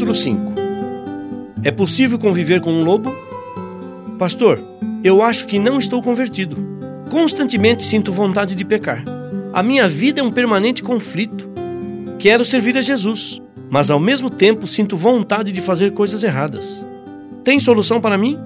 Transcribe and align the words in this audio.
Capítulo 0.00 0.14
5 0.14 0.54
É 1.62 1.70
possível 1.70 2.18
conviver 2.18 2.62
com 2.62 2.72
um 2.72 2.82
lobo? 2.82 3.14
Pastor, 4.18 4.58
eu 5.04 5.22
acho 5.22 5.46
que 5.46 5.58
não 5.58 5.78
estou 5.78 6.02
convertido. 6.02 6.56
Constantemente 7.10 7.84
sinto 7.84 8.10
vontade 8.10 8.54
de 8.54 8.64
pecar. 8.64 9.04
A 9.52 9.62
minha 9.62 9.86
vida 9.86 10.22
é 10.22 10.24
um 10.24 10.32
permanente 10.32 10.82
conflito. 10.82 11.50
Quero 12.18 12.46
servir 12.46 12.78
a 12.78 12.80
Jesus, 12.80 13.42
mas 13.68 13.90
ao 13.90 14.00
mesmo 14.00 14.30
tempo 14.30 14.66
sinto 14.66 14.96
vontade 14.96 15.52
de 15.52 15.60
fazer 15.60 15.92
coisas 15.92 16.24
erradas. 16.24 16.82
Tem 17.44 17.60
solução 17.60 18.00
para 18.00 18.16
mim? 18.16 18.38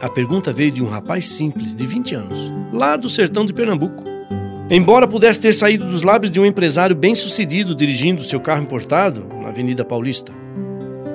A 0.00 0.08
pergunta 0.08 0.52
veio 0.52 0.72
de 0.72 0.82
um 0.82 0.88
rapaz 0.88 1.28
simples, 1.28 1.76
de 1.76 1.86
20 1.86 2.16
anos, 2.16 2.52
lá 2.72 2.96
do 2.96 3.08
sertão 3.08 3.44
de 3.44 3.52
Pernambuco. 3.52 4.02
Embora 4.68 5.06
pudesse 5.06 5.40
ter 5.40 5.52
saído 5.52 5.84
dos 5.84 6.02
lábios 6.02 6.32
de 6.32 6.40
um 6.40 6.44
empresário 6.44 6.96
bem-sucedido 6.96 7.76
dirigindo 7.76 8.24
seu 8.24 8.40
carro 8.40 8.64
importado 8.64 9.24
na 9.40 9.50
Avenida 9.50 9.84
Paulista, 9.84 10.32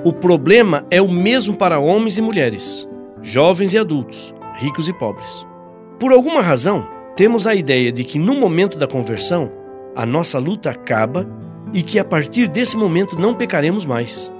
o 0.02 0.14
problema 0.14 0.86
é 0.90 1.00
o 1.02 1.10
mesmo 1.10 1.54
para 1.54 1.78
homens 1.78 2.16
e 2.16 2.22
mulheres, 2.22 2.88
jovens 3.20 3.74
e 3.74 3.78
adultos, 3.78 4.34
ricos 4.56 4.88
e 4.88 4.94
pobres. 4.94 5.46
Por 5.98 6.10
alguma 6.12 6.40
razão, 6.40 6.86
temos 7.14 7.46
a 7.46 7.54
ideia 7.54 7.92
de 7.92 8.02
que 8.02 8.18
no 8.18 8.34
momento 8.34 8.78
da 8.78 8.86
conversão, 8.86 9.52
a 9.94 10.06
nossa 10.06 10.38
luta 10.38 10.70
acaba 10.70 11.28
e 11.74 11.82
que 11.82 11.98
a 11.98 12.04
partir 12.04 12.48
desse 12.48 12.78
momento 12.78 13.20
não 13.20 13.34
pecaremos 13.34 13.84
mais. 13.84 14.32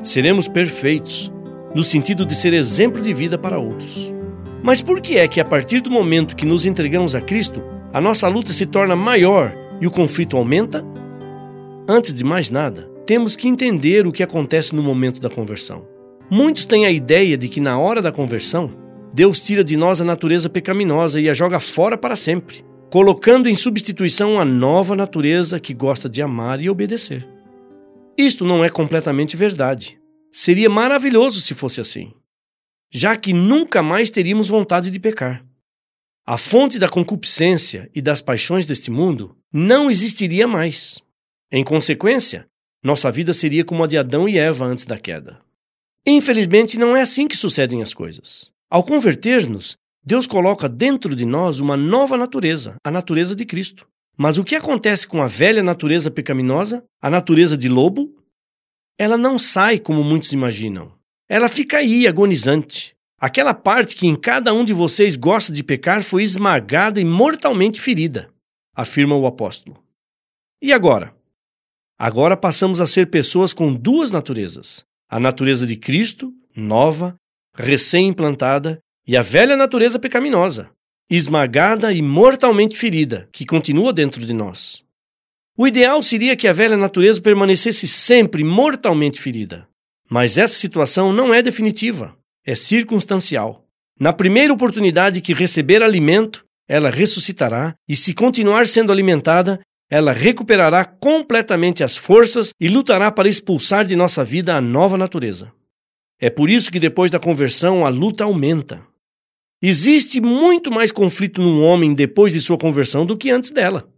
Seremos 0.00 0.48
perfeitos, 0.48 1.30
no 1.74 1.84
sentido 1.84 2.24
de 2.24 2.34
ser 2.34 2.54
exemplo 2.54 3.02
de 3.02 3.12
vida 3.12 3.36
para 3.36 3.58
outros. 3.58 4.10
Mas 4.62 4.80
por 4.80 5.02
que 5.02 5.18
é 5.18 5.28
que 5.28 5.40
a 5.40 5.44
partir 5.44 5.82
do 5.82 5.90
momento 5.90 6.34
que 6.34 6.46
nos 6.46 6.64
entregamos 6.64 7.14
a 7.14 7.20
Cristo, 7.20 7.62
a 7.92 8.00
nossa 8.00 8.26
luta 8.26 8.54
se 8.54 8.64
torna 8.64 8.96
maior 8.96 9.52
e 9.82 9.86
o 9.86 9.90
conflito 9.90 10.38
aumenta? 10.38 10.82
Antes 11.86 12.14
de 12.14 12.24
mais 12.24 12.50
nada, 12.50 12.93
temos 13.06 13.36
que 13.36 13.48
entender 13.48 14.06
o 14.06 14.12
que 14.12 14.22
acontece 14.22 14.74
no 14.74 14.82
momento 14.82 15.20
da 15.20 15.28
conversão. 15.28 15.86
Muitos 16.30 16.64
têm 16.64 16.86
a 16.86 16.90
ideia 16.90 17.36
de 17.36 17.48
que 17.48 17.60
na 17.60 17.78
hora 17.78 18.00
da 18.00 18.10
conversão, 18.10 18.74
Deus 19.12 19.40
tira 19.40 19.62
de 19.62 19.76
nós 19.76 20.00
a 20.00 20.04
natureza 20.04 20.48
pecaminosa 20.48 21.20
e 21.20 21.28
a 21.28 21.34
joga 21.34 21.60
fora 21.60 21.96
para 21.98 22.16
sempre, 22.16 22.64
colocando 22.90 23.48
em 23.48 23.56
substituição 23.56 24.40
a 24.40 24.44
nova 24.44 24.96
natureza 24.96 25.60
que 25.60 25.74
gosta 25.74 26.08
de 26.08 26.22
amar 26.22 26.60
e 26.60 26.70
obedecer. 26.70 27.28
Isto 28.16 28.44
não 28.44 28.64
é 28.64 28.68
completamente 28.68 29.36
verdade. 29.36 30.00
Seria 30.32 30.70
maravilhoso 30.70 31.40
se 31.40 31.54
fosse 31.54 31.80
assim, 31.80 32.12
já 32.90 33.16
que 33.16 33.32
nunca 33.32 33.82
mais 33.82 34.10
teríamos 34.10 34.48
vontade 34.48 34.90
de 34.90 34.98
pecar. 34.98 35.44
A 36.26 36.38
fonte 36.38 36.78
da 36.78 36.88
concupiscência 36.88 37.90
e 37.94 38.00
das 38.00 38.22
paixões 38.22 38.66
deste 38.66 38.90
mundo 38.90 39.36
não 39.52 39.90
existiria 39.90 40.48
mais. 40.48 41.02
Em 41.52 41.62
consequência, 41.62 42.46
nossa 42.84 43.10
vida 43.10 43.32
seria 43.32 43.64
como 43.64 43.82
a 43.82 43.86
de 43.86 43.98
Adão 43.98 44.28
e 44.28 44.38
Eva 44.38 44.66
antes 44.66 44.84
da 44.84 44.98
queda. 44.98 45.40
Infelizmente, 46.06 46.78
não 46.78 46.94
é 46.94 47.00
assim 47.00 47.26
que 47.26 47.36
sucedem 47.36 47.82
as 47.82 47.94
coisas. 47.94 48.52
Ao 48.70 48.84
converter-nos, 48.84 49.76
Deus 50.04 50.26
coloca 50.26 50.68
dentro 50.68 51.16
de 51.16 51.24
nós 51.24 51.58
uma 51.58 51.76
nova 51.76 52.16
natureza, 52.16 52.76
a 52.84 52.90
natureza 52.90 53.34
de 53.34 53.46
Cristo. 53.46 53.88
Mas 54.16 54.38
o 54.38 54.44
que 54.44 54.54
acontece 54.54 55.08
com 55.08 55.22
a 55.22 55.26
velha 55.26 55.62
natureza 55.62 56.10
pecaminosa, 56.10 56.84
a 57.00 57.08
natureza 57.08 57.56
de 57.56 57.68
lobo? 57.68 58.14
Ela 58.98 59.16
não 59.16 59.38
sai 59.38 59.78
como 59.78 60.04
muitos 60.04 60.32
imaginam. 60.32 60.92
Ela 61.28 61.48
fica 61.48 61.78
aí, 61.78 62.06
agonizante, 62.06 62.94
Aquela 63.24 63.54
parte 63.54 63.96
que 63.96 64.06
em 64.06 64.14
cada 64.14 64.52
um 64.52 64.62
de 64.62 64.74
vocês 64.74 65.16
gosta 65.16 65.50
de 65.50 65.64
pecar 65.64 66.02
foi 66.02 66.22
esmagada 66.22 67.00
e 67.00 67.04
mortalmente 67.06 67.80
ferida, 67.80 68.28
afirma 68.76 69.16
o 69.16 69.26
apóstolo. 69.26 69.82
E 70.60 70.74
agora? 70.74 71.14
Agora 71.98 72.36
passamos 72.36 72.80
a 72.80 72.86
ser 72.86 73.10
pessoas 73.10 73.52
com 73.52 73.74
duas 73.74 74.10
naturezas: 74.10 74.84
a 75.08 75.18
natureza 75.18 75.66
de 75.66 75.76
Cristo, 75.76 76.32
nova, 76.56 77.14
recém-implantada, 77.54 78.78
e 79.06 79.16
a 79.16 79.22
velha 79.22 79.56
natureza 79.56 79.98
pecaminosa, 79.98 80.70
esmagada 81.10 81.92
e 81.92 82.00
mortalmente 82.00 82.76
ferida, 82.76 83.28
que 83.32 83.44
continua 83.44 83.92
dentro 83.92 84.24
de 84.24 84.32
nós. 84.32 84.82
O 85.56 85.68
ideal 85.68 86.02
seria 86.02 86.34
que 86.34 86.48
a 86.48 86.52
velha 86.52 86.76
natureza 86.76 87.20
permanecesse 87.20 87.86
sempre 87.86 88.42
mortalmente 88.42 89.20
ferida. 89.20 89.68
Mas 90.10 90.36
essa 90.36 90.54
situação 90.54 91.12
não 91.12 91.32
é 91.32 91.42
definitiva 91.42 92.16
é 92.44 92.54
circunstancial. 92.54 93.64
Na 93.98 94.12
primeira 94.12 94.52
oportunidade 94.52 95.20
que 95.20 95.32
receber 95.32 95.82
alimento, 95.82 96.44
ela 96.68 96.90
ressuscitará 96.90 97.74
e, 97.88 97.96
se 97.96 98.12
continuar 98.12 98.66
sendo 98.66 98.92
alimentada, 98.92 99.60
ela 99.90 100.12
recuperará 100.12 100.84
completamente 100.84 101.84
as 101.84 101.96
forças 101.96 102.52
e 102.60 102.68
lutará 102.68 103.12
para 103.12 103.28
expulsar 103.28 103.86
de 103.86 103.94
nossa 103.94 104.24
vida 104.24 104.54
a 104.54 104.60
nova 104.60 104.96
natureza. 104.96 105.52
É 106.20 106.30
por 106.30 106.48
isso 106.48 106.70
que 106.70 106.80
depois 106.80 107.10
da 107.10 107.18
conversão 107.18 107.84
a 107.84 107.88
luta 107.88 108.24
aumenta. 108.24 108.86
Existe 109.62 110.20
muito 110.20 110.70
mais 110.70 110.92
conflito 110.92 111.40
num 111.40 111.62
homem 111.62 111.94
depois 111.94 112.32
de 112.32 112.40
sua 112.40 112.58
conversão 112.58 113.04
do 113.06 113.16
que 113.16 113.30
antes 113.30 113.50
dela. 113.50 113.88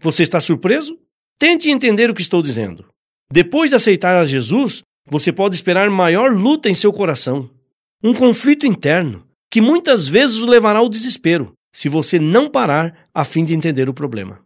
Você 0.00 0.22
está 0.22 0.40
surpreso? 0.40 0.98
Tente 1.38 1.70
entender 1.70 2.10
o 2.10 2.14
que 2.14 2.22
estou 2.22 2.42
dizendo. 2.42 2.86
Depois 3.32 3.70
de 3.70 3.76
aceitar 3.76 4.14
a 4.16 4.24
Jesus, 4.24 4.82
você 5.08 5.32
pode 5.32 5.54
esperar 5.54 5.90
maior 5.90 6.32
luta 6.32 6.68
em 6.68 6.74
seu 6.74 6.92
coração 6.92 7.50
um 8.02 8.12
conflito 8.12 8.66
interno 8.66 9.26
que 9.50 9.62
muitas 9.62 10.06
vezes 10.06 10.42
o 10.42 10.46
levará 10.46 10.80
ao 10.80 10.90
desespero 10.90 11.54
se 11.74 11.88
você 11.88 12.18
não 12.18 12.50
parar 12.50 13.08
a 13.14 13.24
fim 13.24 13.44
de 13.44 13.54
entender 13.54 13.88
o 13.88 13.94
problema. 13.94 14.43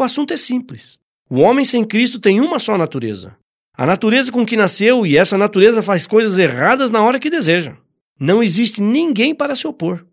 O 0.00 0.02
assunto 0.02 0.32
é 0.32 0.36
simples. 0.38 0.98
O 1.28 1.40
homem 1.40 1.62
sem 1.62 1.84
Cristo 1.84 2.18
tem 2.18 2.40
uma 2.40 2.58
só 2.58 2.78
natureza. 2.78 3.36
A 3.76 3.84
natureza 3.84 4.32
com 4.32 4.46
que 4.46 4.56
nasceu 4.56 5.04
e 5.04 5.18
essa 5.18 5.36
natureza 5.36 5.82
faz 5.82 6.06
coisas 6.06 6.38
erradas 6.38 6.90
na 6.90 7.02
hora 7.02 7.20
que 7.20 7.28
deseja. 7.28 7.76
Não 8.18 8.42
existe 8.42 8.82
ninguém 8.82 9.34
para 9.34 9.54
se 9.54 9.66
opor. 9.66 10.06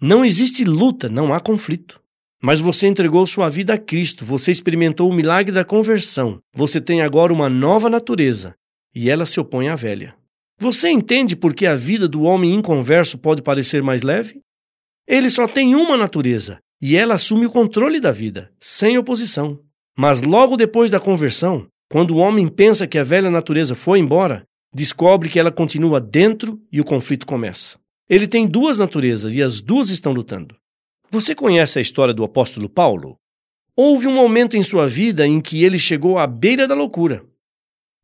Não 0.00 0.24
existe 0.24 0.62
luta, 0.62 1.08
não 1.08 1.34
há 1.34 1.40
conflito. 1.40 2.00
Mas 2.40 2.60
você 2.60 2.86
entregou 2.86 3.26
sua 3.26 3.48
vida 3.48 3.74
a 3.74 3.78
Cristo, 3.78 4.24
você 4.24 4.52
experimentou 4.52 5.10
o 5.10 5.12
milagre 5.12 5.50
da 5.50 5.64
conversão. 5.64 6.38
Você 6.54 6.80
tem 6.80 7.02
agora 7.02 7.32
uma 7.32 7.50
nova 7.50 7.90
natureza 7.90 8.54
e 8.94 9.10
ela 9.10 9.26
se 9.26 9.40
opõe 9.40 9.66
à 9.66 9.74
velha. 9.74 10.14
Você 10.60 10.88
entende 10.90 11.34
por 11.34 11.54
que 11.54 11.66
a 11.66 11.74
vida 11.74 12.06
do 12.06 12.22
homem 12.22 12.54
inconverso 12.54 13.18
pode 13.18 13.42
parecer 13.42 13.82
mais 13.82 14.02
leve? 14.02 14.40
Ele 15.08 15.28
só 15.28 15.48
tem 15.48 15.74
uma 15.74 15.96
natureza 15.96 16.60
e 16.80 16.96
ela 16.96 17.14
assume 17.14 17.46
o 17.46 17.50
controle 17.50 18.00
da 18.00 18.12
vida, 18.12 18.52
sem 18.60 18.98
oposição. 18.98 19.58
Mas 19.96 20.22
logo 20.22 20.56
depois 20.56 20.90
da 20.90 21.00
conversão, 21.00 21.66
quando 21.90 22.12
o 22.12 22.18
homem 22.18 22.48
pensa 22.48 22.86
que 22.86 22.98
a 22.98 23.04
velha 23.04 23.30
natureza 23.30 23.74
foi 23.74 23.98
embora, 23.98 24.44
descobre 24.74 25.28
que 25.28 25.38
ela 25.38 25.52
continua 25.52 26.00
dentro 26.00 26.60
e 26.72 26.80
o 26.80 26.84
conflito 26.84 27.26
começa. 27.26 27.78
Ele 28.08 28.26
tem 28.26 28.46
duas 28.46 28.78
naturezas 28.78 29.34
e 29.34 29.42
as 29.42 29.60
duas 29.60 29.90
estão 29.90 30.12
lutando. 30.12 30.56
Você 31.10 31.34
conhece 31.34 31.78
a 31.78 31.82
história 31.82 32.12
do 32.12 32.24
apóstolo 32.24 32.68
Paulo? 32.68 33.16
Houve 33.76 34.06
um 34.06 34.14
momento 34.14 34.56
em 34.56 34.62
sua 34.62 34.86
vida 34.86 35.26
em 35.26 35.40
que 35.40 35.64
ele 35.64 35.78
chegou 35.78 36.18
à 36.18 36.26
beira 36.26 36.66
da 36.66 36.74
loucura. 36.74 37.24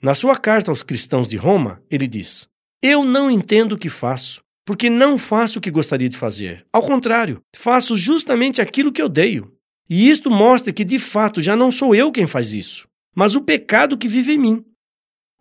Na 0.02 0.14
sua 0.14 0.36
carta 0.36 0.70
aos 0.70 0.82
cristãos 0.82 1.28
de 1.28 1.36
Roma, 1.36 1.82
ele 1.90 2.06
diz: 2.06 2.48
Eu 2.80 3.04
não 3.04 3.30
entendo 3.30 3.72
o 3.72 3.78
que 3.78 3.88
faço, 3.88 4.40
porque 4.70 4.88
não 4.88 5.18
faço 5.18 5.58
o 5.58 5.60
que 5.60 5.68
gostaria 5.68 6.08
de 6.08 6.16
fazer. 6.16 6.64
Ao 6.72 6.80
contrário, 6.80 7.42
faço 7.56 7.96
justamente 7.96 8.60
aquilo 8.60 8.92
que 8.92 9.02
odeio. 9.02 9.52
E 9.88 10.08
isto 10.08 10.30
mostra 10.30 10.72
que 10.72 10.84
de 10.84 10.96
fato 10.96 11.42
já 11.42 11.56
não 11.56 11.72
sou 11.72 11.92
eu 11.92 12.12
quem 12.12 12.24
faz 12.24 12.52
isso, 12.52 12.86
mas 13.12 13.34
o 13.34 13.42
pecado 13.42 13.98
que 13.98 14.06
vive 14.06 14.34
em 14.34 14.38
mim. 14.38 14.64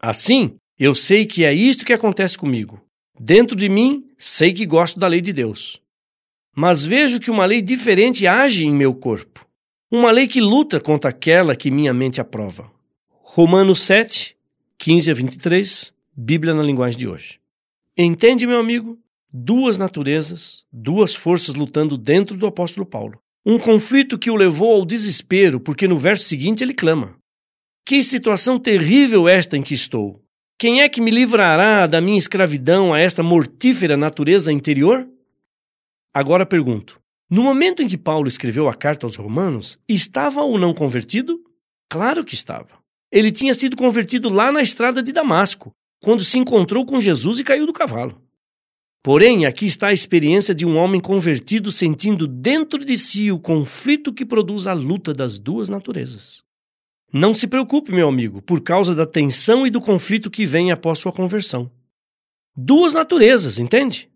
Assim, 0.02 0.56
eu 0.80 0.96
sei 0.96 1.28
que 1.28 1.46
é 1.46 1.54
isto 1.54 1.86
que 1.86 1.94
acontece 1.94 2.40
comigo. 2.40 2.82
Dentro 3.20 3.56
de 3.56 3.70
mim, 3.70 4.04
sei 4.18 4.52
que 4.52 4.66
gosto 4.66 5.00
da 5.00 5.06
lei 5.06 5.22
de 5.22 5.32
Deus. 5.32 5.80
Mas 6.56 6.84
vejo 6.84 7.20
que 7.20 7.30
uma 7.30 7.46
lei 7.46 7.62
diferente 7.62 8.26
age 8.26 8.66
em 8.66 8.74
meu 8.74 8.96
corpo. 8.96 9.46
Uma 9.92 10.10
lei 10.10 10.28
que 10.28 10.42
luta 10.42 10.80
contra 10.80 11.12
aquela 11.12 11.56
que 11.56 11.70
minha 11.70 11.94
mente 11.94 12.20
aprova. 12.20 12.72
Romanos 13.12 13.84
7, 13.84 14.36
15 14.80 15.12
a 15.12 15.14
23, 15.14 15.94
Bíblia 16.18 16.56
na 16.56 16.64
linguagem 16.64 16.98
de 16.98 17.08
hoje. 17.08 17.40
Entende, 17.96 18.48
meu 18.48 18.58
amigo? 18.60 18.98
Duas 19.32 19.78
naturezas, 19.78 20.66
duas 20.74 21.14
forças 21.14 21.54
lutando 21.54 21.96
dentro 21.96 22.36
do 22.36 22.48
apóstolo 22.48 22.84
Paulo. 22.84 23.22
Um 23.46 23.60
conflito 23.60 24.18
que 24.18 24.32
o 24.32 24.36
levou 24.36 24.74
ao 24.74 24.86
desespero, 24.86 25.60
porque 25.60 25.88
no 25.88 25.98
verso 25.98 26.24
seguinte 26.24 26.64
ele 26.64 26.74
clama: 26.74 27.16
Que 27.86 28.02
situação 28.02 28.60
terrível 28.60 29.28
esta 29.28 29.56
em 29.56 29.62
que 29.62 29.76
estou! 29.76 30.24
Quem 30.58 30.82
é 30.82 30.90
que 30.90 31.00
me 31.00 31.12
livrará 31.12 31.86
da 31.86 32.02
minha 32.02 32.18
escravidão 32.18 32.92
a 32.92 33.00
esta 33.00 33.22
mortífera 33.22 33.96
natureza 33.96 34.52
interior? 34.52 35.08
Agora 36.12 36.44
pergunto: 36.44 37.00
no 37.30 37.44
momento 37.44 37.84
em 37.84 37.88
que 37.88 38.00
Paulo 38.00 38.28
escreveu 38.28 38.68
a 38.68 38.74
carta 38.74 39.06
aos 39.06 39.16
Romanos, 39.16 39.78
estava 39.88 40.42
ou 40.42 40.58
não 40.58 40.74
convertido? 40.74 41.40
Claro 41.88 42.26
que 42.26 42.34
estava. 42.34 42.80
Ele 43.12 43.32
tinha 43.32 43.54
sido 43.54 43.78
convertido 43.78 44.28
lá 44.28 44.52
na 44.52 44.64
estrada 44.64 45.04
de 45.04 45.12
Damasco, 45.12 45.72
quando 46.02 46.24
se 46.24 46.40
encontrou 46.40 46.84
com 46.84 47.00
Jesus 47.00 47.38
e 47.38 47.44
caiu 47.44 47.68
do 47.68 47.74
cavalo. 47.74 48.20
Porém, 49.02 49.46
aqui 49.46 49.66
está 49.66 49.88
a 49.88 49.94
experiência 49.94 50.54
de 50.54 50.66
um 50.66 50.78
homem 50.78 51.00
convertido 51.00 51.72
sentindo 51.72 52.28
dentro 52.28 52.84
de 52.84 52.98
si 52.98 53.32
o 53.32 53.40
conflito 53.40 54.14
que 54.14 54.26
produz 54.26 54.68
a 54.68 54.74
luta 54.74 55.14
das 55.14 55.40
duas 55.40 55.70
naturezas. 55.70 56.44
Não 57.12 57.34
se 57.34 57.48
preocupe, 57.48 57.92
meu 57.92 58.08
amigo, 58.08 58.42
por 58.42 58.62
causa 58.62 58.94
da 58.94 59.06
tensão 59.06 59.66
e 59.66 59.70
do 59.70 59.80
conflito 59.80 60.30
que 60.30 60.46
vem 60.46 60.72
após 60.72 61.00
sua 61.00 61.14
conversão. 61.14 61.72
Duas 62.56 62.94
naturezas, 62.94 63.58
entende? 63.58 64.10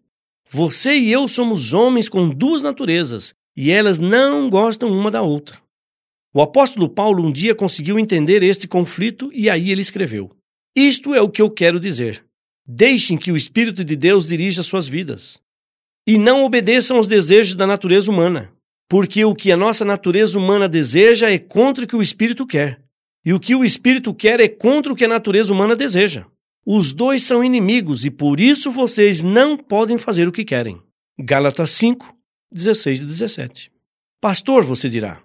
Você 0.49 0.93
e 0.93 1.11
eu 1.11 1.27
somos 1.27 1.73
homens 1.73 2.09
com 2.09 2.29
duas 2.29 2.61
naturezas 2.61 3.33
e 3.55 3.71
elas 3.71 3.99
não 3.99 4.49
gostam 4.49 4.91
uma 4.91 5.09
da 5.09 5.21
outra. 5.21 5.59
O 6.33 6.41
apóstolo 6.41 6.89
Paulo 6.89 7.25
um 7.25 7.31
dia 7.31 7.55
conseguiu 7.55 7.97
entender 7.97 8.43
este 8.43 8.67
conflito 8.67 9.31
e 9.33 9.49
aí 9.49 9.71
ele 9.71 9.81
escreveu: 9.81 10.35
Isto 10.75 11.13
é 11.13 11.21
o 11.21 11.29
que 11.29 11.41
eu 11.41 11.49
quero 11.49 11.79
dizer. 11.79 12.23
Deixem 12.65 13.17
que 13.17 13.31
o 13.31 13.37
Espírito 13.37 13.83
de 13.83 13.95
Deus 13.95 14.27
dirija 14.27 14.63
suas 14.63 14.87
vidas. 14.87 15.41
E 16.07 16.17
não 16.17 16.43
obedeçam 16.43 16.97
aos 16.97 17.07
desejos 17.07 17.55
da 17.55 17.67
natureza 17.67 18.11
humana, 18.11 18.51
porque 18.89 19.23
o 19.25 19.35
que 19.35 19.51
a 19.51 19.57
nossa 19.57 19.83
natureza 19.83 20.37
humana 20.37 20.67
deseja 20.67 21.29
é 21.29 21.39
contra 21.39 21.85
o 21.85 21.87
que 21.87 21.95
o 21.95 22.01
Espírito 22.01 22.45
quer. 22.45 22.83
E 23.25 23.33
o 23.33 23.39
que 23.39 23.55
o 23.55 23.63
espírito 23.63 24.13
quer 24.13 24.39
é 24.41 24.49
contra 24.49 24.91
o 24.91 24.95
que 24.95 25.05
a 25.05 25.07
natureza 25.07 25.53
humana 25.53 25.75
deseja. 25.75 26.25
Os 26.65 26.91
dois 26.91 27.23
são 27.23 27.43
inimigos 27.43 28.05
e 28.05 28.11
por 28.11 28.39
isso 28.39 28.69
vocês 28.69 29.23
não 29.23 29.57
podem 29.57 29.97
fazer 29.97 30.27
o 30.27 30.31
que 30.31 30.43
querem. 30.43 30.81
Gálatas 31.17 31.71
5, 31.71 32.13
16 32.51 33.01
e 33.01 33.05
17. 33.05 33.71
Pastor, 34.19 34.63
você 34.63 34.89
dirá, 34.89 35.21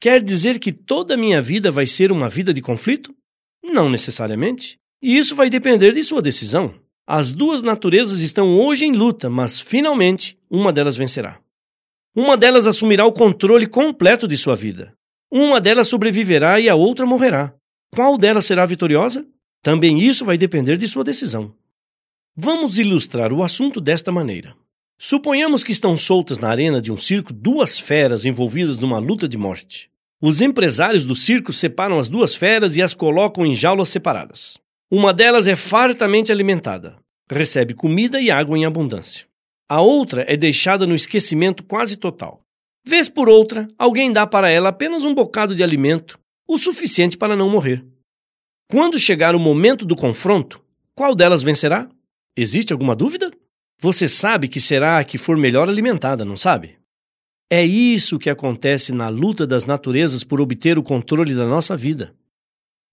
quer 0.00 0.20
dizer 0.22 0.58
que 0.58 0.72
toda 0.72 1.14
a 1.14 1.16
minha 1.16 1.40
vida 1.40 1.70
vai 1.70 1.86
ser 1.86 2.10
uma 2.10 2.28
vida 2.28 2.52
de 2.52 2.62
conflito? 2.62 3.14
Não 3.62 3.88
necessariamente. 3.88 4.78
E 5.02 5.18
isso 5.18 5.34
vai 5.34 5.50
depender 5.50 5.92
de 5.92 6.02
sua 6.02 6.22
decisão. 6.22 6.74
As 7.06 7.32
duas 7.32 7.62
naturezas 7.62 8.20
estão 8.20 8.56
hoje 8.58 8.84
em 8.84 8.92
luta, 8.92 9.28
mas 9.28 9.60
finalmente 9.60 10.38
uma 10.48 10.72
delas 10.72 10.96
vencerá. 10.96 11.40
Uma 12.14 12.36
delas 12.36 12.66
assumirá 12.66 13.04
o 13.04 13.12
controle 13.12 13.66
completo 13.66 14.28
de 14.28 14.36
sua 14.36 14.54
vida. 14.54 14.94
Uma 15.30 15.60
delas 15.60 15.88
sobreviverá 15.88 16.60
e 16.60 16.68
a 16.68 16.74
outra 16.74 17.04
morrerá. 17.04 17.52
Qual 17.90 18.16
delas 18.16 18.44
será 18.44 18.64
vitoriosa? 18.64 19.26
Também 19.62 19.98
isso 19.98 20.24
vai 20.24 20.38
depender 20.38 20.76
de 20.76 20.86
sua 20.86 21.02
decisão. 21.02 21.52
Vamos 22.36 22.78
ilustrar 22.78 23.32
o 23.32 23.42
assunto 23.42 23.80
desta 23.80 24.12
maneira. 24.12 24.54
Suponhamos 24.98 25.64
que 25.64 25.72
estão 25.72 25.96
soltas 25.96 26.38
na 26.38 26.48
arena 26.48 26.80
de 26.80 26.92
um 26.92 26.96
circo 26.96 27.32
duas 27.32 27.78
feras 27.78 28.24
envolvidas 28.24 28.78
numa 28.78 28.98
luta 28.98 29.28
de 29.28 29.36
morte. 29.36 29.90
Os 30.20 30.40
empresários 30.40 31.04
do 31.04 31.16
circo 31.16 31.52
separam 31.52 31.98
as 31.98 32.08
duas 32.08 32.36
feras 32.36 32.76
e 32.76 32.82
as 32.82 32.94
colocam 32.94 33.44
em 33.44 33.52
jaulas 33.52 33.88
separadas. 33.88 34.61
Uma 34.94 35.14
delas 35.14 35.46
é 35.46 35.56
fartamente 35.56 36.30
alimentada, 36.30 36.98
recebe 37.26 37.72
comida 37.72 38.20
e 38.20 38.30
água 38.30 38.58
em 38.58 38.66
abundância. 38.66 39.26
A 39.66 39.80
outra 39.80 40.22
é 40.28 40.36
deixada 40.36 40.86
no 40.86 40.94
esquecimento 40.94 41.64
quase 41.64 41.96
total. 41.96 42.42
Vez 42.86 43.08
por 43.08 43.26
outra, 43.26 43.66
alguém 43.78 44.12
dá 44.12 44.26
para 44.26 44.50
ela 44.50 44.68
apenas 44.68 45.06
um 45.06 45.14
bocado 45.14 45.54
de 45.54 45.62
alimento, 45.62 46.18
o 46.46 46.58
suficiente 46.58 47.16
para 47.16 47.34
não 47.34 47.48
morrer. 47.48 47.82
Quando 48.70 48.98
chegar 48.98 49.34
o 49.34 49.40
momento 49.40 49.86
do 49.86 49.96
confronto, 49.96 50.62
qual 50.94 51.14
delas 51.14 51.42
vencerá? 51.42 51.88
Existe 52.36 52.74
alguma 52.74 52.94
dúvida? 52.94 53.30
Você 53.80 54.06
sabe 54.06 54.46
que 54.46 54.60
será 54.60 54.98
a 54.98 55.04
que 55.04 55.16
for 55.16 55.38
melhor 55.38 55.70
alimentada, 55.70 56.22
não 56.22 56.36
sabe? 56.36 56.76
É 57.50 57.64
isso 57.64 58.18
que 58.18 58.28
acontece 58.28 58.92
na 58.92 59.08
luta 59.08 59.46
das 59.46 59.64
naturezas 59.64 60.22
por 60.22 60.38
obter 60.38 60.78
o 60.78 60.82
controle 60.82 61.34
da 61.34 61.46
nossa 61.46 61.74
vida. 61.78 62.14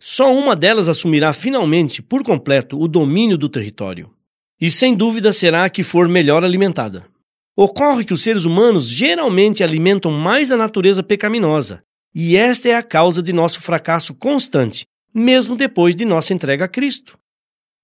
Só 0.01 0.34
uma 0.34 0.56
delas 0.56 0.88
assumirá 0.88 1.34
finalmente, 1.34 2.01
por 2.01 2.24
completo, 2.24 2.80
o 2.80 2.88
domínio 2.88 3.38
do 3.38 3.50
território. 3.50 4.10
E 4.60 4.72
sem 4.72 4.96
dúvida 4.96 5.34
será 5.34 5.66
a 5.66 5.69
que 5.69 5.84
for 5.84 6.07
melhor 6.07 6.44
alimentada. 6.44 7.06
Ocorre 7.56 8.06
que 8.06 8.13
os 8.13 8.24
seres 8.24 8.46
humanos 8.46 8.90
geralmente 8.90 9.63
alimentam 9.63 10.12
mais 10.12 10.51
a 10.51 10.57
natureza 10.57 11.04
pecaminosa, 11.04 11.84
e 12.16 12.38
esta 12.38 12.69
é 12.69 12.75
a 12.75 12.81
causa 12.81 13.22
de 13.22 13.34
nosso 13.34 13.62
fracasso 13.62 14.13
constante, 14.13 14.86
mesmo 15.13 15.57
depois 15.57 15.96
de 15.96 16.06
nossa 16.06 16.34
entrega 16.34 16.66
a 16.66 16.68
Cristo. 16.69 17.18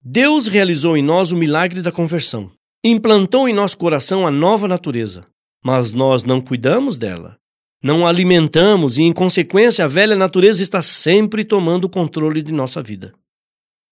Deus 0.02 0.48
realizou 0.48 0.96
em 0.96 1.02
nós 1.02 1.32
o 1.32 1.36
milagre 1.36 1.82
da 1.82 1.92
conversão, 1.92 2.50
implantou 2.82 3.48
em 3.48 3.52
nosso 3.52 3.76
coração 3.76 4.26
a 4.26 4.30
nova 4.30 4.66
natureza, 4.66 5.26
mas 5.62 5.92
nós 5.92 6.24
não 6.24 6.40
cuidamos 6.40 6.96
dela. 6.96 7.36
Não 7.86 8.04
alimentamos 8.04 8.98
e, 8.98 9.04
em 9.04 9.12
consequência, 9.12 9.84
a 9.84 9.86
velha 9.86 10.16
natureza 10.16 10.60
está 10.60 10.82
sempre 10.82 11.44
tomando 11.44 11.84
o 11.84 11.88
controle 11.88 12.42
de 12.42 12.52
nossa 12.52 12.82
vida. 12.82 13.14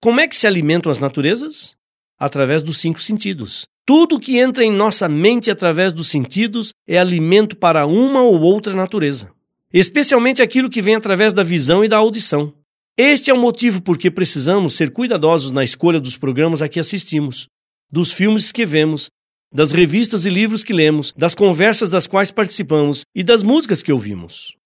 Como 0.03 0.19
é 0.19 0.27
que 0.27 0.35
se 0.35 0.49
alimentam 0.49 0.91
as 0.91 0.99
naturezas? 0.99 1.77
Através 2.19 2.61
dos 2.61 2.79
cinco 2.79 3.01
sentidos, 3.01 3.69
tudo 3.87 4.19
que 4.19 4.37
entra 4.37 4.65
em 4.65 4.73
nossa 4.73 5.09
mente 5.09 5.49
através 5.49 5.93
dos 5.93 6.09
sentidos 6.09 6.73
é 6.89 6.99
alimento 6.99 7.57
para 7.57 7.87
uma 7.87 8.21
ou 8.21 8.41
outra 8.41 8.75
natureza, 8.75 9.31
especialmente 9.73 10.43
aquilo 10.43 10.69
que 10.69 10.83
vem 10.83 10.97
através 10.97 11.33
da 11.33 11.45
visão 11.45 11.85
e 11.85 11.89
da 11.89 11.99
audição. 11.99 12.53
Este 12.99 13.31
é 13.31 13.35
o 13.35 13.41
motivo 13.41 13.81
por 13.81 13.97
que 13.97 14.11
precisamos 14.11 14.75
ser 14.75 14.91
cuidadosos 14.91 15.53
na 15.53 15.63
escolha 15.63 16.01
dos 16.01 16.17
programas 16.17 16.63
a 16.63 16.69
que 16.69 16.81
assistimos, 16.81 17.47
dos 17.89 18.13
filmes 18.13 18.51
que 18.51 18.67
vemos, 18.67 19.09
das 19.55 19.71
revistas 19.71 20.27
e 20.27 20.31
livros 20.31 20.65
que 20.65 20.73
lemos, 20.73 21.15
das 21.17 21.35
conversas 21.35 21.89
das 21.89 22.09
quais 22.09 22.33
participamos 22.33 23.05
e 23.15 23.23
das 23.23 23.45
músicas 23.45 23.85
que 23.85 23.93
ouvimos. 23.93 24.57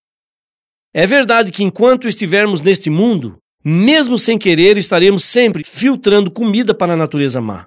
É 0.95 1.07
verdade 1.07 1.53
que 1.53 1.63
enquanto 1.63 2.09
estivermos 2.09 2.63
neste 2.63 2.89
mundo, 2.89 3.37
mesmo 3.63 4.17
sem 4.17 4.39
querer, 4.39 4.79
estaremos 4.79 5.25
sempre 5.25 5.63
filtrando 5.63 6.31
comida 6.31 6.75
para 6.75 6.95
a 6.95 6.97
natureza 6.97 7.39
má. 7.39 7.67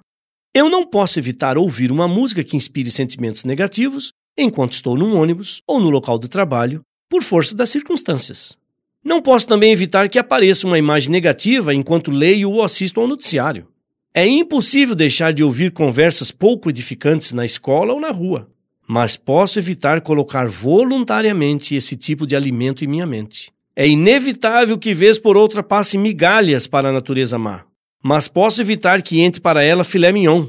Eu 0.53 0.67
não 0.67 0.85
posso 0.85 1.19
evitar 1.19 1.59
ouvir 1.59 1.91
uma 1.91 2.07
música 2.07 2.43
que 2.43 2.57
inspire 2.57 2.89
sentimentos 2.89 3.43
negativos 3.43 4.11
enquanto 4.35 4.73
estou 4.73 4.97
num 4.97 5.15
ônibus 5.15 5.61
ou 5.67 5.79
no 5.79 5.89
local 5.89 6.17
do 6.17 6.27
trabalho, 6.27 6.81
por 7.07 7.21
força 7.21 7.55
das 7.55 7.69
circunstâncias. 7.69 8.57
Não 9.03 9.21
posso 9.21 9.47
também 9.47 9.71
evitar 9.71 10.09
que 10.09 10.17
apareça 10.17 10.65
uma 10.65 10.77
imagem 10.77 11.11
negativa 11.11 11.73
enquanto 11.73 12.09
leio 12.09 12.49
ou 12.49 12.63
assisto 12.63 12.99
ao 12.99 13.07
noticiário. 13.07 13.67
É 14.13 14.25
impossível 14.27 14.95
deixar 14.95 15.33
de 15.33 15.43
ouvir 15.43 15.71
conversas 15.71 16.31
pouco 16.31 16.69
edificantes 16.69 17.31
na 17.31 17.45
escola 17.45 17.93
ou 17.93 17.99
na 17.99 18.11
rua, 18.11 18.49
mas 18.87 19.15
posso 19.15 19.57
evitar 19.57 20.01
colocar 20.01 20.47
voluntariamente 20.47 21.75
esse 21.75 21.95
tipo 21.95 22.27
de 22.27 22.35
alimento 22.35 22.83
em 22.83 22.87
minha 22.87 23.05
mente. 23.05 23.51
É 23.75 23.87
inevitável 23.87 24.77
que 24.77 24.93
vez 24.93 25.17
por 25.17 25.37
outra 25.37 25.63
passe 25.63 25.97
migalhas 25.97 26.67
para 26.67 26.89
a 26.89 26.91
natureza 26.91 27.37
má 27.37 27.63
mas 28.03 28.27
posso 28.27 28.61
evitar 28.61 29.01
que 29.01 29.19
entre 29.21 29.39
para 29.39 29.63
ela 29.63 29.83
filé 29.83 30.11
mignon. 30.11 30.47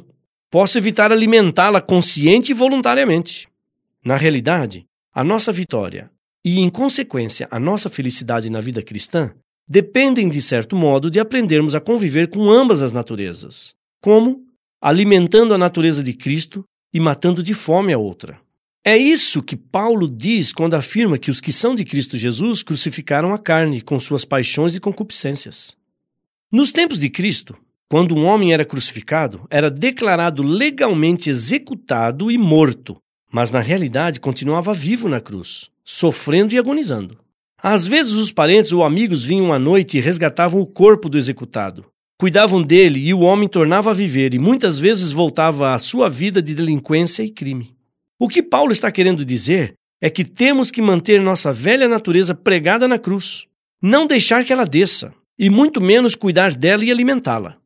Posso 0.51 0.79
evitar 0.79 1.13
alimentá-la 1.13 1.81
consciente 1.81 2.53
e 2.53 2.55
voluntariamente. 2.55 3.49
Na 4.05 4.17
realidade, 4.17 4.87
a 5.15 5.23
nossa 5.23 5.53
vitória 5.53 6.11
e, 6.45 6.61
em 6.61 6.69
consequência, 6.69 7.47
a 7.51 7.59
nossa 7.61 7.89
felicidade 7.89 8.51
na 8.51 8.61
vida 8.61 8.83
cristã 8.83 9.33
dependem, 9.69 10.29
de 10.29 10.41
certo 10.41 10.77
modo, 10.77 11.11
de 11.11 11.21
aprendermos 11.21 11.75
a 11.75 11.81
conviver 11.81 12.29
com 12.29 12.51
ambas 12.51 12.83
as 12.83 12.93
naturezas. 12.93 13.75
Como? 14.01 14.45
Alimentando 14.81 15.55
a 15.55 15.59
natureza 15.59 16.03
de 16.03 16.13
Cristo 16.13 16.65
e 16.93 17.01
matando 17.01 17.43
de 17.43 17.55
fome 17.55 17.93
a 17.93 17.99
outra. 17.99 18.39
É 18.85 18.97
isso 18.97 19.43
que 19.43 19.57
Paulo 19.57 20.09
diz 20.09 20.53
quando 20.53 20.75
afirma 20.75 21.17
que 21.17 21.31
os 21.31 21.41
que 21.41 21.53
são 21.53 21.73
de 21.75 21.85
Cristo 21.85 22.19
Jesus 22.19 22.65
crucificaram 22.65 23.33
a 23.33 23.39
carne 23.39 23.81
com 23.81 23.99
suas 23.99 24.25
paixões 24.25 24.75
e 24.75 24.81
concupiscências. 24.81 25.77
Nos 26.51 26.73
tempos 26.73 26.99
de 26.99 27.09
Cristo, 27.09 27.57
quando 27.89 28.17
um 28.17 28.25
homem 28.25 28.53
era 28.53 28.65
crucificado, 28.65 29.47
era 29.49 29.71
declarado 29.71 30.43
legalmente 30.43 31.31
executado 31.31 32.31
e 32.31 32.37
morto, 32.37 32.97
mas 33.31 33.51
na 33.53 33.61
realidade 33.61 34.19
continuava 34.19 34.75
vivo 34.75 35.09
na 35.09 35.21
cruz, 35.21 35.71
sofrendo 35.85 36.53
e 36.55 36.59
agonizando. 36.59 37.19
Às 37.63 37.87
vezes 37.87 38.15
os 38.15 38.33
parentes 38.33 38.73
ou 38.73 38.83
amigos 38.83 39.25
vinham 39.25 39.53
à 39.53 39.59
noite 39.59 39.97
e 39.97 40.01
resgatavam 40.01 40.61
o 40.61 40.67
corpo 40.67 41.09
do 41.09 41.17
executado. 41.17 41.87
Cuidavam 42.21 42.61
dele 42.61 42.99
e 42.99 43.15
o 43.15 43.21
homem 43.21 43.49
tornava 43.49 43.91
a 43.91 43.95
viver 43.95 44.35
e 44.35 44.39
muitas 44.39 44.81
vezes 44.81 45.13
voltava 45.13 45.73
à 45.73 45.79
sua 45.79 46.11
vida 46.11 46.43
de 46.43 46.57
delinquência 46.57 47.23
e 47.23 47.31
crime. 47.31 47.73
O 48.19 48.29
que 48.29 48.43
Paulo 48.43 48.73
está 48.73 48.91
querendo 48.91 49.25
dizer 49.25 49.75
é 50.01 50.11
que 50.11 50.25
temos 50.25 50.73
que 50.73 50.83
manter 50.83 51.21
nossa 51.21 51.53
velha 51.53 51.87
natureza 51.87 52.35
pregada 52.35 52.89
na 52.89 52.99
cruz, 52.99 53.47
não 53.81 54.09
deixar 54.09 54.45
que 54.45 54.53
ela 54.53 54.65
desça, 54.65 55.15
e 55.39 55.49
muito 55.49 55.81
menos 55.81 56.17
cuidar 56.17 56.57
dela 56.57 56.85
e 56.85 56.91
alimentá-la. 56.91 57.59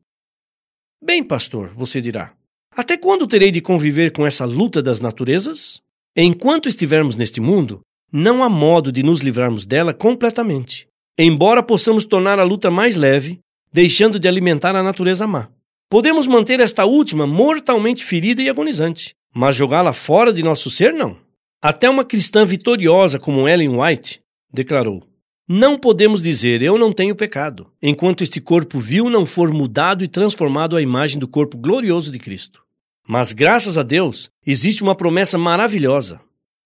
Bem, 1.03 1.23
pastor, 1.23 1.71
você 1.73 1.99
dirá, 1.99 2.33
até 2.71 2.97
quando 2.97 3.25
terei 3.25 3.49
de 3.49 3.61
conviver 3.61 4.11
com 4.11 4.27
essa 4.27 4.45
luta 4.45 4.79
das 4.79 4.99
naturezas? 4.99 5.81
Enquanto 6.15 6.69
estivermos 6.69 7.15
neste 7.15 7.41
mundo, 7.41 7.81
não 8.11 8.43
há 8.43 8.49
modo 8.49 8.91
de 8.91 9.03
nos 9.03 9.21
livrarmos 9.21 9.65
dela 9.65 9.93
completamente, 9.93 10.87
embora 11.17 11.61
possamos 11.63 12.05
tornar 12.05 12.39
a 12.39 12.43
luta 12.43 12.71
mais 12.71 12.95
leve, 12.95 13.39
deixando 13.71 14.19
de 14.19 14.27
alimentar 14.27 14.75
a 14.75 14.83
natureza 14.83 15.27
má. 15.27 15.49
Podemos 15.89 16.27
manter 16.27 16.59
esta 16.59 16.85
última 16.85 17.25
mortalmente 17.25 18.03
ferida 18.03 18.41
e 18.41 18.49
agonizante, 18.49 19.13
mas 19.33 19.55
jogá-la 19.55 19.93
fora 19.93 20.33
de 20.33 20.43
nosso 20.43 20.69
ser, 20.69 20.93
não. 20.93 21.17
Até 21.61 21.89
uma 21.89 22.05
cristã 22.05 22.45
vitoriosa 22.45 23.17
como 23.17 23.47
Ellen 23.47 23.79
White 23.79 24.19
declarou: 24.53 25.03
não 25.49 25.79
podemos 25.79 26.21
dizer 26.21 26.61
eu 26.61 26.77
não 26.77 26.91
tenho 26.91 27.15
pecado, 27.15 27.71
enquanto 27.81 28.21
este 28.21 28.41
corpo 28.41 28.79
vil 28.79 29.09
não 29.09 29.25
for 29.25 29.53
mudado 29.53 30.03
e 30.03 30.07
transformado 30.07 30.75
à 30.75 30.81
imagem 30.81 31.17
do 31.17 31.27
corpo 31.27 31.57
glorioso 31.57 32.11
de 32.11 32.19
Cristo. 32.19 32.61
Mas 33.07 33.31
graças 33.31 33.77
a 33.77 33.83
Deus, 33.83 34.29
existe 34.45 34.83
uma 34.83 34.93
promessa 34.93 35.37
maravilhosa. 35.37 36.19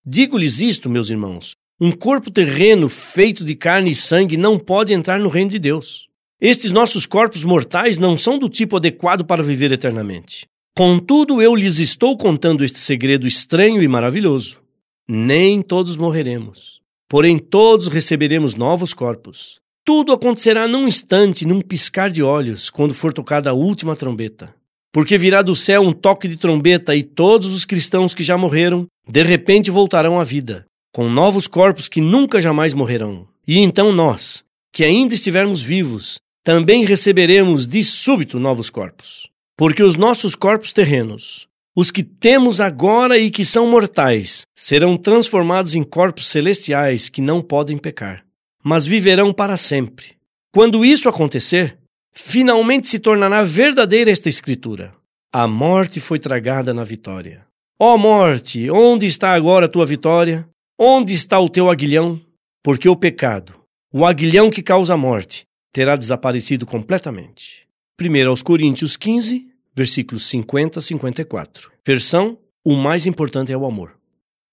Digo-lhes 0.06 0.62
isto, 0.62 0.90
meus 0.90 1.12
irmãos, 1.12 1.56
Um 1.80 1.92
corpo 1.92 2.30
terreno 2.30 2.88
feito 2.90 3.44
de 3.44 3.56
carne 3.56 3.92
e 3.92 3.96
sangue 3.96 4.38
não 4.38 4.60
pode 4.60 4.94
entrar 4.94 5.20
no 5.20 5.30
reino 5.30 5.50
de 5.50 5.60
Deus. 5.60 6.08
Estes 6.40 6.72
nossos 6.72 7.06
corpos 7.06 7.44
mortais 7.44 7.98
não 7.98 8.18
são 8.18 8.38
do 8.38 8.50
tipo 8.50 8.78
adequado 8.78 9.24
para 9.26 9.44
viver 9.44 9.72
eternamente. 9.72 10.48
Contudo, 10.76 11.42
eu 11.42 11.56
lhes 11.56 11.80
estou 11.80 12.18
contando 12.18 12.64
este 12.64 12.80
segredo 12.80 13.28
estranho 13.28 13.82
e 13.82 13.88
maravilhoso. 13.88 14.60
Nem 15.08 15.62
todos 15.62 15.98
morreremos, 15.98 16.82
porém 17.10 17.38
todos 17.38 17.88
receberemos 17.88 18.56
novos 18.56 18.94
corpos. 18.94 19.60
Tudo 19.86 20.14
acontecerá 20.14 20.68
num 20.68 20.88
instante, 20.88 21.46
num 21.48 21.62
piscar 21.62 22.10
de 22.10 22.24
olhos, 22.24 22.70
quando 22.70 22.94
for 22.94 23.12
tocada 23.12 23.50
a 23.50 23.54
última 23.54 23.96
trombeta. 23.96 24.54
Porque 24.92 25.18
virá 25.18 25.42
do 25.42 25.56
céu 25.56 25.82
um 25.82 25.94
toque 25.94 26.28
de 26.28 26.38
trombeta 26.38 26.96
e 26.96 27.04
todos 27.04 27.54
os 27.54 27.66
cristãos 27.66 28.14
que 28.14 28.24
já 28.24 28.38
morreram, 28.38 28.86
de 29.08 29.24
repente 29.24 29.72
voltarão 29.72 30.20
à 30.20 30.24
vida, 30.24 30.66
com 30.94 31.10
novos 31.10 31.48
corpos 31.48 31.88
que 31.88 32.02
nunca 32.02 32.42
jamais 32.42 32.74
morrerão. 32.74 33.28
E 33.48 33.60
então 33.60 33.92
nós, 33.92 34.44
que 34.74 34.84
ainda 34.84 35.14
estivermos 35.14 35.62
vivos, 35.62 36.20
também 36.44 36.84
receberemos 36.84 37.68
de 37.68 37.84
súbito 37.84 38.40
novos 38.40 38.70
corpos. 38.70 39.30
Porque 39.58 39.84
os 39.84 39.96
nossos 39.96 40.36
corpos 40.36 40.74
terrenos, 40.74 41.48
os 41.76 41.90
que 41.90 42.04
temos 42.04 42.60
agora 42.60 43.18
e 43.18 43.30
que 43.32 43.46
são 43.46 43.70
mortais, 43.70 44.42
serão 44.56 44.98
transformados 44.98 45.76
em 45.76 45.84
corpos 45.84 46.28
celestiais 46.28 47.08
que 47.08 47.22
não 47.22 47.42
podem 47.42 47.78
pecar, 47.78 48.26
mas 48.64 48.86
viverão 48.86 49.34
para 49.34 49.56
sempre. 49.56 50.16
Quando 50.52 50.84
isso 50.84 51.08
acontecer, 51.08 51.78
finalmente 52.14 52.88
se 52.88 53.00
tornará 53.00 53.44
verdadeira 53.44 54.12
esta 54.12 54.30
escritura. 54.30 54.94
A 55.32 55.48
morte 55.48 56.00
foi 56.00 56.20
tragada 56.20 56.74
na 56.74 56.84
vitória. 56.84 57.46
Ó 57.80 57.96
oh 57.96 57.98
morte, 57.98 58.70
onde 58.70 59.06
está 59.06 59.34
agora 59.34 59.66
a 59.66 59.70
tua 59.70 59.86
vitória? 59.86 60.48
Onde 60.78 61.14
está 61.14 61.40
o 61.40 61.50
teu 61.50 61.70
aguilhão? 61.70 62.22
Porque 62.64 62.88
o 62.88 62.96
pecado, 62.96 63.56
o 63.92 64.06
aguilhão 64.06 64.50
que 64.50 64.62
causa 64.62 64.94
a 64.94 64.98
morte, 64.98 65.46
terá 65.72 65.96
desaparecido 65.96 66.66
completamente. 66.66 67.68
1 68.00 68.30
aos 68.30 68.44
Coríntios 68.44 68.98
15, 68.98 69.48
versículos 69.76 70.28
50 70.28 70.80
a 70.80 70.82
54. 70.82 71.72
Versão: 71.86 72.38
O 72.64 72.76
mais 72.76 73.06
importante 73.06 73.52
é 73.52 73.58
o 73.58 73.66
amor. 73.66 73.98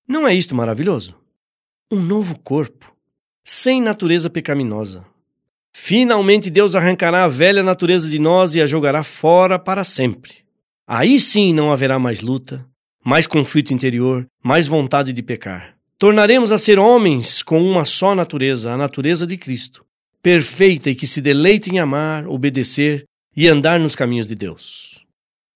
Não 0.06 0.26
é 0.26 0.34
isto 0.34 0.54
maravilhoso? 0.54 1.16
Um 1.90 2.00
novo 2.00 2.38
corpo, 2.38 2.94
sem 3.44 3.80
natureza 3.80 4.30
pecaminosa. 4.30 5.06
Finalmente 5.72 6.50
Deus 6.50 6.74
arrancará 6.74 7.24
a 7.24 7.28
velha 7.28 7.62
natureza 7.62 8.08
de 8.10 8.18
nós 8.18 8.54
e 8.54 8.60
a 8.60 8.66
jogará 8.66 9.02
fora 9.02 9.58
para 9.58 9.84
sempre. 9.84 10.38
Aí 10.86 11.18
sim 11.18 11.52
não 11.52 11.70
haverá 11.70 11.98
mais 11.98 12.20
luta, 12.20 12.66
mais 13.04 13.26
conflito 13.26 13.72
interior, 13.72 14.26
mais 14.42 14.66
vontade 14.66 15.12
de 15.12 15.22
pecar. 15.22 15.74
Tornaremos 15.98 16.52
a 16.52 16.58
ser 16.58 16.78
homens 16.78 17.42
com 17.42 17.62
uma 17.62 17.84
só 17.84 18.14
natureza, 18.14 18.72
a 18.72 18.76
natureza 18.76 19.26
de 19.26 19.36
Cristo, 19.36 19.84
perfeita 20.22 20.90
e 20.90 20.94
que 20.94 21.06
se 21.06 21.20
deleite 21.20 21.70
em 21.70 21.78
amar, 21.78 22.26
obedecer 22.26 23.04
e 23.36 23.48
andar 23.48 23.80
nos 23.80 23.96
caminhos 23.96 24.26
de 24.26 24.34
Deus. 24.34 25.04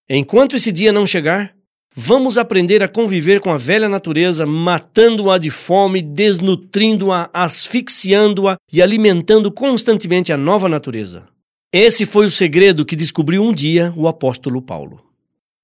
Enquanto 0.09 0.57
esse 0.57 0.73
dia 0.73 0.93
não 0.93 1.07
chegar, 1.07 1.55
vamos 1.95 2.39
aprender 2.39 2.83
a 2.83 2.89
conviver 2.89 3.41
com 3.41 3.51
a 3.51 3.57
velha 3.57 3.89
natureza, 3.89 4.47
matando-a 4.47 5.39
de 5.39 5.51
fome, 5.51 6.01
desnutrindo-a, 6.03 7.31
asfixiando-a 7.33 8.57
e 8.73 8.81
alimentando 8.81 9.51
constantemente 9.51 10.33
a 10.33 10.37
nova 10.37 10.69
natureza. 10.69 11.29
Esse 11.73 12.05
foi 12.05 12.27
o 12.27 12.31
segredo 12.31 12.85
que 12.85 12.97
descobriu 12.97 13.43
um 13.43 13.53
dia 13.53 13.93
o 13.97 14.07
apóstolo 14.07 14.61
Paulo. 14.61 15.03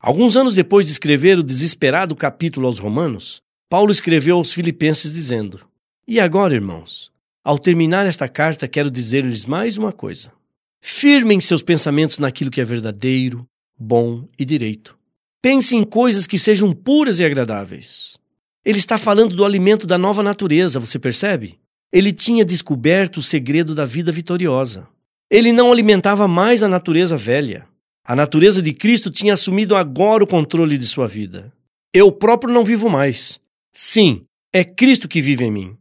Alguns 0.00 0.36
anos 0.36 0.54
depois 0.54 0.86
de 0.86 0.92
escrever 0.92 1.38
o 1.38 1.42
desesperado 1.42 2.14
capítulo 2.14 2.66
aos 2.66 2.78
Romanos, 2.78 3.42
Paulo 3.68 3.90
escreveu 3.90 4.36
aos 4.36 4.52
Filipenses 4.52 5.12
dizendo: 5.12 5.60
E 6.06 6.20
agora, 6.20 6.54
irmãos, 6.54 7.10
ao 7.44 7.58
terminar 7.58 8.06
esta 8.06 8.28
carta, 8.28 8.68
quero 8.68 8.90
dizer-lhes 8.90 9.44
mais 9.44 9.76
uma 9.76 9.92
coisa. 9.92 10.32
Firmem 10.80 11.40
seus 11.40 11.62
pensamentos 11.62 12.18
naquilo 12.18 12.50
que 12.50 12.60
é 12.60 12.64
verdadeiro, 12.64 13.44
bom 13.78 14.28
e 14.38 14.44
direito. 14.44 14.97
Pense 15.40 15.76
em 15.76 15.84
coisas 15.84 16.26
que 16.26 16.36
sejam 16.36 16.72
puras 16.72 17.20
e 17.20 17.24
agradáveis. 17.24 18.18
Ele 18.64 18.78
está 18.78 18.98
falando 18.98 19.34
do 19.34 19.44
alimento 19.44 19.86
da 19.86 19.96
nova 19.96 20.22
natureza, 20.22 20.80
você 20.80 20.98
percebe? 20.98 21.58
Ele 21.92 22.12
tinha 22.12 22.44
descoberto 22.44 23.18
o 23.18 23.22
segredo 23.22 23.74
da 23.74 23.84
vida 23.84 24.10
vitoriosa. 24.10 24.86
Ele 25.30 25.52
não 25.52 25.70
alimentava 25.70 26.26
mais 26.26 26.62
a 26.62 26.68
natureza 26.68 27.16
velha. 27.16 27.66
A 28.04 28.16
natureza 28.16 28.60
de 28.60 28.72
Cristo 28.72 29.10
tinha 29.10 29.34
assumido 29.34 29.76
agora 29.76 30.24
o 30.24 30.26
controle 30.26 30.76
de 30.76 30.86
sua 30.86 31.06
vida. 31.06 31.52
Eu 31.92 32.10
próprio 32.10 32.52
não 32.52 32.64
vivo 32.64 32.88
mais. 32.90 33.40
Sim, 33.72 34.22
é 34.52 34.64
Cristo 34.64 35.08
que 35.08 35.22
vive 35.22 35.44
em 35.44 35.50
mim. 35.50 35.76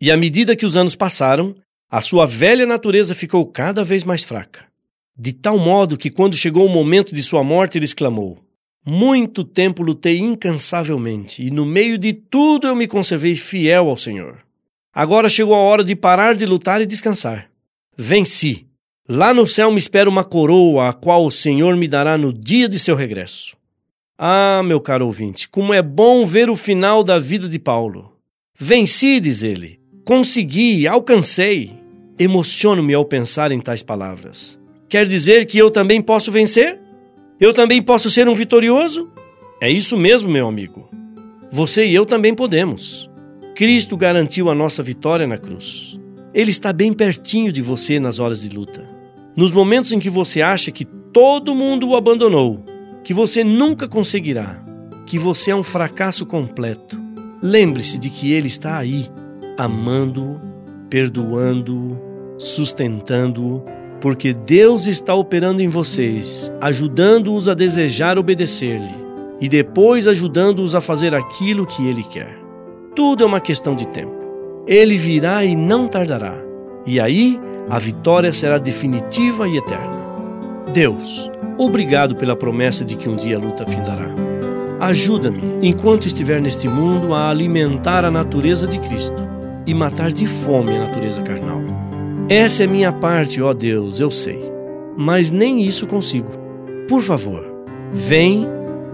E 0.00 0.10
à 0.10 0.16
medida 0.16 0.56
que 0.56 0.66
os 0.66 0.76
anos 0.76 0.94
passaram, 0.94 1.54
a 1.90 2.00
sua 2.00 2.26
velha 2.26 2.66
natureza 2.66 3.14
ficou 3.14 3.46
cada 3.46 3.84
vez 3.84 4.04
mais 4.04 4.22
fraca 4.22 4.66
de 5.18 5.32
tal 5.32 5.58
modo 5.58 5.96
que, 5.96 6.10
quando 6.10 6.36
chegou 6.36 6.66
o 6.66 6.68
momento 6.68 7.14
de 7.14 7.22
sua 7.22 7.42
morte, 7.42 7.78
ele 7.78 7.84
exclamou: 7.84 8.38
Muito 8.88 9.42
tempo 9.42 9.82
lutei 9.82 10.18
incansavelmente, 10.18 11.44
e 11.44 11.50
no 11.50 11.66
meio 11.66 11.98
de 11.98 12.12
tudo 12.12 12.68
eu 12.68 12.76
me 12.76 12.86
conservei 12.86 13.34
fiel 13.34 13.88
ao 13.88 13.96
Senhor. 13.96 14.38
Agora 14.94 15.28
chegou 15.28 15.56
a 15.56 15.58
hora 15.58 15.82
de 15.82 15.96
parar 15.96 16.36
de 16.36 16.46
lutar 16.46 16.80
e 16.80 16.86
descansar. 16.86 17.50
Venci. 17.96 18.64
Lá 19.08 19.34
no 19.34 19.44
céu 19.44 19.72
me 19.72 19.76
espera 19.76 20.08
uma 20.08 20.22
coroa, 20.22 20.88
a 20.88 20.92
qual 20.92 21.26
o 21.26 21.32
Senhor 21.32 21.76
me 21.76 21.88
dará 21.88 22.16
no 22.16 22.32
dia 22.32 22.68
de 22.68 22.78
seu 22.78 22.94
regresso. 22.94 23.56
Ah, 24.16 24.62
meu 24.64 24.80
caro 24.80 25.06
ouvinte, 25.06 25.48
como 25.48 25.74
é 25.74 25.82
bom 25.82 26.24
ver 26.24 26.48
o 26.48 26.54
final 26.54 27.02
da 27.02 27.18
vida 27.18 27.48
de 27.48 27.58
Paulo. 27.58 28.12
Venci, 28.56 29.18
diz 29.18 29.42
ele. 29.42 29.80
Consegui, 30.04 30.86
alcancei. 30.86 31.72
Emociono-me 32.16 32.94
ao 32.94 33.04
pensar 33.04 33.50
em 33.50 33.60
tais 33.60 33.82
palavras. 33.82 34.60
Quer 34.88 35.08
dizer 35.08 35.44
que 35.46 35.58
eu 35.58 35.72
também 35.72 36.00
posso 36.00 36.30
vencer? 36.30 36.85
Eu 37.38 37.52
também 37.52 37.82
posso 37.82 38.10
ser 38.10 38.28
um 38.28 38.34
vitorioso? 38.34 39.10
É 39.60 39.70
isso 39.70 39.94
mesmo, 39.98 40.30
meu 40.30 40.48
amigo. 40.48 40.88
Você 41.52 41.84
e 41.84 41.94
eu 41.94 42.06
também 42.06 42.34
podemos. 42.34 43.10
Cristo 43.54 43.94
garantiu 43.94 44.48
a 44.48 44.54
nossa 44.54 44.82
vitória 44.82 45.26
na 45.26 45.36
cruz. 45.36 46.00
Ele 46.32 46.50
está 46.50 46.72
bem 46.72 46.94
pertinho 46.94 47.52
de 47.52 47.60
você 47.60 48.00
nas 48.00 48.20
horas 48.20 48.42
de 48.42 48.48
luta. 48.48 48.88
Nos 49.36 49.52
momentos 49.52 49.92
em 49.92 49.98
que 49.98 50.08
você 50.08 50.40
acha 50.40 50.70
que 50.70 50.86
todo 50.86 51.54
mundo 51.54 51.88
o 51.88 51.96
abandonou, 51.96 52.64
que 53.04 53.12
você 53.12 53.44
nunca 53.44 53.86
conseguirá, 53.86 54.64
que 55.04 55.18
você 55.18 55.50
é 55.50 55.56
um 55.56 55.62
fracasso 55.62 56.24
completo, 56.24 56.98
lembre-se 57.42 57.98
de 57.98 58.08
que 58.08 58.32
Ele 58.32 58.46
está 58.46 58.78
aí, 58.78 59.06
amando-o, 59.58 60.40
perdoando-o, 60.88 61.98
sustentando-o 62.38 63.75
porque 64.06 64.32
Deus 64.32 64.86
está 64.86 65.16
operando 65.16 65.60
em 65.60 65.68
vocês, 65.68 66.52
ajudando-os 66.60 67.48
a 67.48 67.54
desejar 67.54 68.20
obedecer-lhe 68.20 68.94
e 69.40 69.48
depois 69.48 70.06
ajudando-os 70.06 70.76
a 70.76 70.80
fazer 70.80 71.12
aquilo 71.12 71.66
que 71.66 71.84
Ele 71.84 72.04
quer. 72.04 72.38
Tudo 72.94 73.24
é 73.24 73.26
uma 73.26 73.40
questão 73.40 73.74
de 73.74 73.88
tempo. 73.88 74.14
Ele 74.64 74.96
virá 74.96 75.44
e 75.44 75.56
não 75.56 75.88
tardará, 75.88 76.36
e 76.86 77.00
aí 77.00 77.40
a 77.68 77.80
vitória 77.80 78.30
será 78.30 78.58
definitiva 78.58 79.48
e 79.48 79.56
eterna. 79.56 79.98
Deus, 80.72 81.28
obrigado 81.58 82.14
pela 82.14 82.36
promessa 82.36 82.84
de 82.84 82.96
que 82.96 83.08
um 83.08 83.16
dia 83.16 83.36
a 83.36 83.40
luta 83.40 83.66
findará. 83.66 84.14
Ajuda-me, 84.78 85.42
enquanto 85.62 86.06
estiver 86.06 86.40
neste 86.40 86.68
mundo, 86.68 87.12
a 87.12 87.28
alimentar 87.28 88.04
a 88.04 88.10
natureza 88.12 88.68
de 88.68 88.78
Cristo 88.78 89.20
e 89.66 89.74
matar 89.74 90.12
de 90.12 90.28
fome 90.28 90.76
a 90.76 90.86
natureza 90.86 91.22
carnal. 91.22 91.75
Essa 92.28 92.64
é 92.64 92.66
minha 92.66 92.92
parte, 92.92 93.40
ó 93.40 93.52
Deus, 93.54 94.00
eu 94.00 94.10
sei, 94.10 94.42
mas 94.96 95.30
nem 95.30 95.60
isso 95.60 95.86
consigo. 95.86 96.30
Por 96.88 97.00
favor, 97.00 97.46
vem 97.92 98.44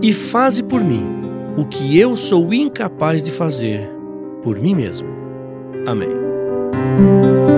e 0.02 0.12
faze 0.12 0.62
por 0.62 0.84
mim 0.84 1.02
o 1.56 1.64
que 1.64 1.98
eu 1.98 2.14
sou 2.14 2.52
incapaz 2.52 3.22
de 3.22 3.30
fazer 3.30 3.88
por 4.42 4.58
mim 4.58 4.74
mesmo. 4.74 5.08
Amém. 5.86 7.51